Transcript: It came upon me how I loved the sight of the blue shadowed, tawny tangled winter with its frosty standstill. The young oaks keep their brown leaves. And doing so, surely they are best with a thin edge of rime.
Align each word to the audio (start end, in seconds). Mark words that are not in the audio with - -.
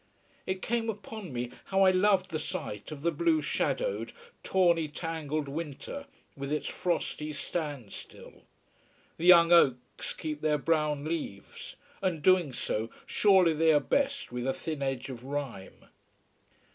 It 0.47 0.63
came 0.63 0.89
upon 0.89 1.31
me 1.31 1.51
how 1.65 1.83
I 1.83 1.91
loved 1.91 2.31
the 2.31 2.39
sight 2.39 2.91
of 2.91 3.03
the 3.03 3.11
blue 3.11 3.39
shadowed, 3.39 4.13
tawny 4.43 4.87
tangled 4.87 5.47
winter 5.47 6.07
with 6.35 6.51
its 6.51 6.65
frosty 6.65 7.31
standstill. 7.33 8.41
The 9.17 9.27
young 9.27 9.51
oaks 9.51 10.13
keep 10.13 10.41
their 10.41 10.57
brown 10.57 11.05
leaves. 11.05 11.75
And 12.01 12.23
doing 12.23 12.51
so, 12.51 12.89
surely 13.05 13.53
they 13.53 13.71
are 13.71 13.79
best 13.79 14.31
with 14.31 14.47
a 14.47 14.53
thin 14.53 14.81
edge 14.81 15.09
of 15.09 15.23
rime. 15.23 15.85